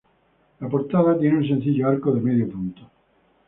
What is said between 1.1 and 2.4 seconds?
tiene un sencillo arco de